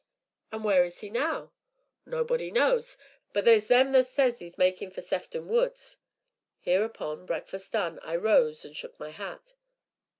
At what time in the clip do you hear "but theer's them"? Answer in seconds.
3.33-3.93